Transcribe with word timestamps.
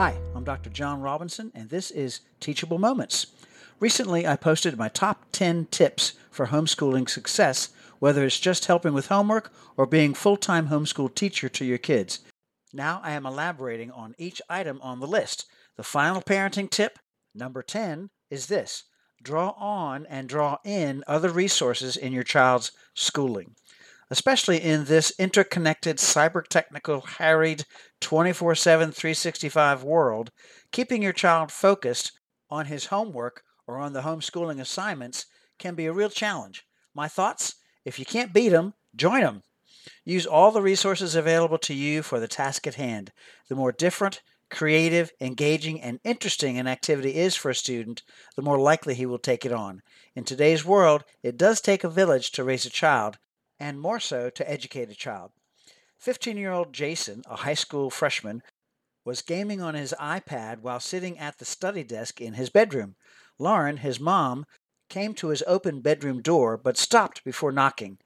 Hi, 0.00 0.18
I'm 0.34 0.44
Dr. 0.44 0.70
John 0.70 1.02
Robinson, 1.02 1.52
and 1.54 1.68
this 1.68 1.90
is 1.90 2.22
Teachable 2.40 2.78
Moments. 2.78 3.26
Recently, 3.80 4.26
I 4.26 4.34
posted 4.34 4.78
my 4.78 4.88
top 4.88 5.26
10 5.32 5.66
tips 5.66 6.14
for 6.30 6.46
homeschooling 6.46 7.06
success, 7.06 7.68
whether 7.98 8.24
it's 8.24 8.40
just 8.40 8.64
helping 8.64 8.94
with 8.94 9.08
homework 9.08 9.52
or 9.76 9.84
being 9.84 10.14
full-time 10.14 10.68
homeschool 10.68 11.14
teacher 11.14 11.50
to 11.50 11.66
your 11.66 11.76
kids. 11.76 12.20
Now 12.72 13.02
I 13.04 13.10
am 13.10 13.26
elaborating 13.26 13.90
on 13.90 14.14
each 14.16 14.40
item 14.48 14.80
on 14.82 15.00
the 15.00 15.06
list. 15.06 15.44
The 15.76 15.82
final 15.82 16.22
parenting 16.22 16.70
tip, 16.70 16.98
number 17.34 17.62
10, 17.62 18.08
is 18.30 18.46
this. 18.46 18.84
Draw 19.22 19.50
on 19.50 20.06
and 20.06 20.30
draw 20.30 20.56
in 20.64 21.04
other 21.06 21.28
resources 21.28 21.98
in 21.98 22.14
your 22.14 22.24
child's 22.24 22.72
schooling 22.94 23.54
especially 24.10 24.60
in 24.60 24.84
this 24.84 25.12
interconnected, 25.18 25.98
cyber 25.98 26.44
technical, 26.46 27.00
harried, 27.02 27.64
24 28.00 28.54
7, 28.54 28.92
365 28.92 29.84
world, 29.84 30.30
keeping 30.72 31.02
your 31.02 31.12
child 31.12 31.52
focused 31.52 32.12
on 32.50 32.66
his 32.66 32.86
homework 32.86 33.42
or 33.66 33.78
on 33.78 33.92
the 33.92 34.02
homeschooling 34.02 34.60
assignments 34.60 35.26
can 35.58 35.74
be 35.74 35.86
a 35.86 35.92
real 35.92 36.10
challenge. 36.10 36.64
My 36.94 37.06
thoughts? 37.06 37.54
If 37.84 37.98
you 37.98 38.04
can't 38.04 38.32
beat 38.32 38.48
them, 38.48 38.74
join 38.96 39.20
them. 39.20 39.42
Use 40.04 40.26
all 40.26 40.50
the 40.50 40.60
resources 40.60 41.14
available 41.14 41.58
to 41.58 41.74
you 41.74 42.02
for 42.02 42.18
the 42.18 42.28
task 42.28 42.66
at 42.66 42.74
hand. 42.74 43.12
The 43.48 43.54
more 43.54 43.72
different, 43.72 44.20
creative, 44.50 45.12
engaging, 45.20 45.80
and 45.80 46.00
interesting 46.04 46.58
an 46.58 46.66
activity 46.66 47.14
is 47.14 47.36
for 47.36 47.50
a 47.50 47.54
student, 47.54 48.02
the 48.36 48.42
more 48.42 48.58
likely 48.58 48.94
he 48.94 49.06
will 49.06 49.18
take 49.18 49.46
it 49.46 49.52
on. 49.52 49.82
In 50.14 50.24
today's 50.24 50.64
world, 50.64 51.04
it 51.22 51.36
does 51.36 51.60
take 51.60 51.84
a 51.84 51.88
village 51.88 52.32
to 52.32 52.44
raise 52.44 52.66
a 52.66 52.70
child, 52.70 53.18
and 53.60 53.78
more 53.78 54.00
so 54.00 54.30
to 54.30 54.50
educate 54.50 54.90
a 54.90 54.94
child. 54.94 55.30
15 55.98 56.36
year 56.38 56.50
old 56.50 56.72
Jason, 56.72 57.22
a 57.26 57.36
high 57.36 57.54
school 57.54 57.90
freshman, 57.90 58.42
was 59.04 59.22
gaming 59.22 59.60
on 59.60 59.74
his 59.74 59.94
iPad 60.00 60.60
while 60.60 60.80
sitting 60.80 61.18
at 61.18 61.38
the 61.38 61.44
study 61.44 61.84
desk 61.84 62.20
in 62.20 62.34
his 62.34 62.50
bedroom. 62.50 62.96
Lauren, 63.38 63.78
his 63.78 64.00
mom, 64.00 64.46
came 64.88 65.14
to 65.14 65.28
his 65.28 65.44
open 65.46 65.80
bedroom 65.80 66.20
door 66.22 66.56
but 66.56 66.76
stopped 66.76 67.22
before 67.22 67.52
knocking. 67.52 67.98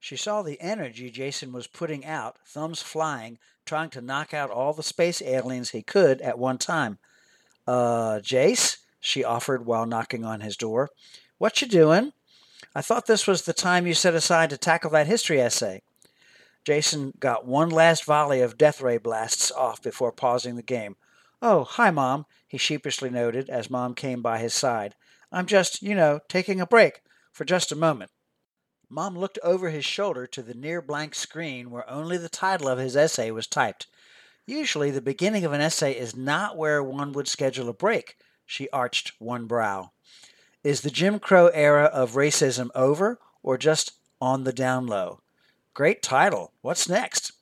She 0.00 0.16
saw 0.16 0.42
the 0.42 0.60
energy 0.60 1.10
Jason 1.10 1.52
was 1.52 1.66
putting 1.66 2.04
out, 2.04 2.36
thumbs 2.46 2.82
flying, 2.82 3.38
trying 3.64 3.90
to 3.90 4.02
knock 4.02 4.34
out 4.34 4.50
all 4.50 4.74
the 4.74 4.82
space 4.82 5.22
aliens 5.22 5.70
he 5.70 5.82
could 5.82 6.20
at 6.20 6.38
one 6.38 6.58
time. 6.58 6.98
Uh, 7.66 8.20
Jace, 8.22 8.78
she 9.00 9.24
offered 9.24 9.64
while 9.64 9.86
knocking 9.86 10.24
on 10.24 10.40
his 10.40 10.56
door. 10.56 10.90
What 11.38 11.62
you 11.62 11.68
doing? 11.68 12.12
I 12.74 12.82
thought 12.82 13.06
this 13.06 13.26
was 13.26 13.42
the 13.42 13.52
time 13.52 13.86
you 13.86 13.94
set 13.94 14.14
aside 14.14 14.50
to 14.50 14.56
tackle 14.56 14.90
that 14.90 15.06
history 15.06 15.40
essay. 15.40 15.82
Jason 16.64 17.12
got 17.18 17.46
one 17.46 17.68
last 17.68 18.04
volley 18.04 18.40
of 18.40 18.56
death 18.56 18.80
ray 18.80 18.98
blasts 18.98 19.50
off 19.50 19.82
before 19.82 20.12
pausing 20.12 20.56
the 20.56 20.62
game. 20.62 20.96
Oh, 21.42 21.64
hi, 21.64 21.90
Mom, 21.90 22.26
he 22.48 22.56
sheepishly 22.56 23.10
noted 23.10 23.50
as 23.50 23.68
Mom 23.68 23.94
came 23.94 24.22
by 24.22 24.38
his 24.38 24.54
side. 24.54 24.94
I'm 25.30 25.46
just, 25.46 25.82
you 25.82 25.94
know, 25.94 26.20
taking 26.28 26.60
a 26.60 26.66
break 26.66 27.02
for 27.32 27.44
just 27.44 27.72
a 27.72 27.76
moment. 27.76 28.10
Mom 28.88 29.18
looked 29.18 29.38
over 29.42 29.70
his 29.70 29.84
shoulder 29.84 30.26
to 30.28 30.42
the 30.42 30.54
near 30.54 30.80
blank 30.80 31.14
screen 31.14 31.70
where 31.70 31.88
only 31.90 32.16
the 32.16 32.28
title 32.28 32.68
of 32.68 32.78
his 32.78 32.96
essay 32.96 33.30
was 33.30 33.46
typed. 33.46 33.86
Usually, 34.46 34.90
the 34.90 35.00
beginning 35.00 35.44
of 35.44 35.52
an 35.52 35.60
essay 35.60 35.92
is 35.92 36.14
not 36.14 36.56
where 36.56 36.82
one 36.82 37.12
would 37.12 37.26
schedule 37.26 37.68
a 37.68 37.74
break. 37.74 38.16
She 38.46 38.68
arched 38.70 39.12
one 39.18 39.46
brow. 39.46 39.90
Is 40.64 40.80
the 40.80 40.90
Jim 40.90 41.18
Crow 41.18 41.48
era 41.48 41.84
of 41.84 42.12
racism 42.12 42.70
over 42.74 43.20
or 43.42 43.58
just 43.58 43.92
on 44.18 44.44
the 44.44 44.52
down 44.52 44.86
low? 44.86 45.20
Great 45.74 46.02
title. 46.02 46.54
What's 46.62 46.88
next? 46.88 47.32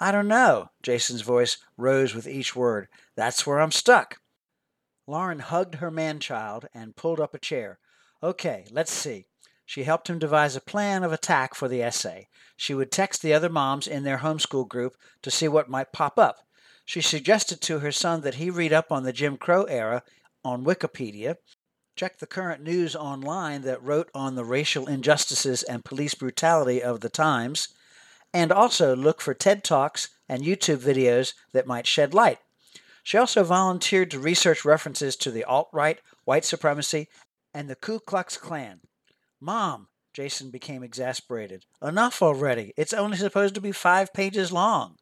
I 0.00 0.10
don't 0.10 0.26
know. 0.26 0.70
Jason's 0.82 1.20
voice 1.20 1.58
rose 1.76 2.14
with 2.14 2.26
each 2.26 2.56
word. 2.56 2.88
That's 3.14 3.46
where 3.46 3.60
I'm 3.60 3.72
stuck. 3.72 4.20
Lauren 5.06 5.40
hugged 5.40 5.76
her 5.76 5.90
man 5.90 6.18
child 6.18 6.66
and 6.72 6.96
pulled 6.96 7.20
up 7.20 7.34
a 7.34 7.38
chair. 7.38 7.78
Okay, 8.22 8.64
let's 8.70 8.92
see. 8.92 9.26
She 9.66 9.84
helped 9.84 10.08
him 10.08 10.18
devise 10.18 10.56
a 10.56 10.60
plan 10.62 11.04
of 11.04 11.12
attack 11.12 11.54
for 11.54 11.68
the 11.68 11.82
essay. 11.82 12.28
She 12.56 12.72
would 12.72 12.90
text 12.90 13.20
the 13.20 13.34
other 13.34 13.50
moms 13.50 13.86
in 13.86 14.04
their 14.04 14.18
homeschool 14.18 14.66
group 14.66 14.96
to 15.20 15.30
see 15.30 15.46
what 15.46 15.68
might 15.68 15.92
pop 15.92 16.18
up. 16.18 16.46
She 16.86 17.02
suggested 17.02 17.60
to 17.60 17.80
her 17.80 17.92
son 17.92 18.22
that 18.22 18.36
he 18.36 18.48
read 18.48 18.72
up 18.72 18.90
on 18.90 19.02
the 19.02 19.12
Jim 19.12 19.36
Crow 19.36 19.64
era 19.64 20.02
on 20.42 20.64
Wikipedia 20.64 21.36
Check 21.94 22.18
the 22.18 22.26
current 22.26 22.62
news 22.62 22.96
online 22.96 23.62
that 23.62 23.82
wrote 23.82 24.10
on 24.14 24.34
the 24.34 24.44
racial 24.44 24.86
injustices 24.86 25.62
and 25.62 25.84
police 25.84 26.14
brutality 26.14 26.82
of 26.82 27.00
the 27.00 27.10
times, 27.10 27.68
and 28.32 28.50
also 28.50 28.96
look 28.96 29.20
for 29.20 29.34
TED 29.34 29.62
Talks 29.62 30.08
and 30.28 30.42
YouTube 30.42 30.78
videos 30.78 31.34
that 31.52 31.66
might 31.66 31.86
shed 31.86 32.14
light. 32.14 32.38
She 33.02 33.18
also 33.18 33.44
volunteered 33.44 34.10
to 34.12 34.18
research 34.18 34.64
references 34.64 35.16
to 35.16 35.30
the 35.30 35.44
alt 35.44 35.68
right, 35.72 35.98
white 36.24 36.44
supremacy, 36.44 37.08
and 37.52 37.68
the 37.68 37.74
Ku 37.74 37.98
Klux 38.00 38.36
Klan. 38.36 38.80
Mom, 39.40 39.88
Jason 40.14 40.50
became 40.50 40.82
exasperated. 40.82 41.66
Enough 41.82 42.22
already. 42.22 42.72
It's 42.76 42.92
only 42.92 43.16
supposed 43.16 43.54
to 43.56 43.60
be 43.60 43.72
five 43.72 44.14
pages 44.14 44.52
long. 44.52 44.96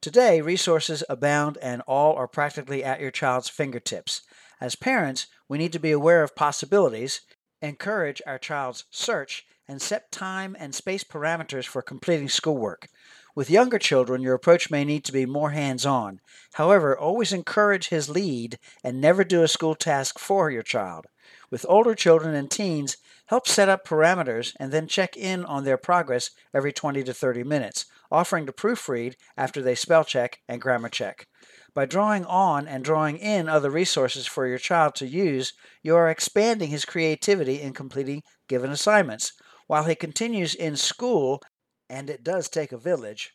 Today, 0.00 0.40
resources 0.40 1.02
abound 1.08 1.58
and 1.60 1.82
all 1.86 2.14
are 2.14 2.28
practically 2.28 2.84
at 2.84 3.00
your 3.00 3.10
child's 3.10 3.48
fingertips. 3.48 4.22
As 4.60 4.76
parents, 4.76 5.26
we 5.48 5.58
need 5.58 5.72
to 5.72 5.78
be 5.78 5.92
aware 5.92 6.22
of 6.22 6.36
possibilities, 6.36 7.20
encourage 7.60 8.22
our 8.26 8.38
child's 8.38 8.84
search, 8.90 9.46
and 9.66 9.80
set 9.80 10.12
time 10.12 10.56
and 10.58 10.74
space 10.74 11.04
parameters 11.04 11.66
for 11.66 11.82
completing 11.82 12.28
schoolwork. 12.28 12.88
With 13.34 13.50
younger 13.50 13.78
children, 13.78 14.22
your 14.22 14.34
approach 14.34 14.70
may 14.70 14.84
need 14.84 15.04
to 15.06 15.12
be 15.12 15.26
more 15.26 15.50
hands 15.50 15.84
on. 15.84 16.20
However, 16.52 16.96
always 16.96 17.32
encourage 17.32 17.88
his 17.88 18.08
lead 18.08 18.58
and 18.84 19.00
never 19.00 19.24
do 19.24 19.42
a 19.42 19.48
school 19.48 19.74
task 19.74 20.18
for 20.18 20.50
your 20.50 20.62
child. 20.62 21.06
With 21.50 21.66
older 21.68 21.94
children 21.94 22.34
and 22.34 22.50
teens, 22.50 22.96
help 23.26 23.48
set 23.48 23.68
up 23.68 23.86
parameters 23.86 24.54
and 24.60 24.70
then 24.70 24.86
check 24.86 25.16
in 25.16 25.44
on 25.44 25.64
their 25.64 25.76
progress 25.76 26.30
every 26.52 26.72
20 26.72 27.02
to 27.02 27.14
30 27.14 27.42
minutes, 27.42 27.86
offering 28.10 28.46
to 28.46 28.52
proofread 28.52 29.14
after 29.36 29.60
they 29.60 29.74
spell 29.74 30.04
check 30.04 30.40
and 30.48 30.60
grammar 30.60 30.88
check. 30.88 31.26
By 31.74 31.86
drawing 31.86 32.24
on 32.26 32.68
and 32.68 32.84
drawing 32.84 33.18
in 33.18 33.48
other 33.48 33.68
resources 33.68 34.28
for 34.28 34.46
your 34.46 34.58
child 34.58 34.94
to 34.96 35.08
use, 35.08 35.54
you 35.82 35.96
are 35.96 36.08
expanding 36.08 36.70
his 36.70 36.84
creativity 36.84 37.60
in 37.60 37.72
completing 37.72 38.22
given 38.48 38.70
assignments. 38.70 39.32
While 39.66 39.84
he 39.84 39.96
continues 39.96 40.54
in 40.54 40.76
school, 40.76 41.42
and 41.90 42.08
it 42.08 42.22
does 42.22 42.48
take 42.48 42.70
a 42.70 42.78
village, 42.78 43.32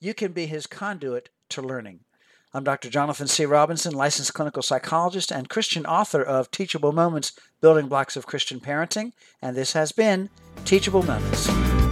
you 0.00 0.14
can 0.14 0.32
be 0.32 0.46
his 0.46 0.66
conduit 0.66 1.28
to 1.50 1.60
learning. 1.60 2.00
I'm 2.54 2.64
Dr. 2.64 2.88
Jonathan 2.88 3.28
C. 3.28 3.44
Robinson, 3.44 3.94
licensed 3.94 4.32
clinical 4.32 4.62
psychologist 4.62 5.30
and 5.30 5.48
Christian 5.48 5.84
author 5.84 6.22
of 6.22 6.50
Teachable 6.50 6.92
Moments 6.92 7.32
Building 7.60 7.88
Blocks 7.88 8.16
of 8.16 8.26
Christian 8.26 8.58
Parenting, 8.58 9.12
and 9.42 9.54
this 9.54 9.74
has 9.74 9.92
been 9.92 10.30
Teachable 10.64 11.02
Moments. 11.02 11.91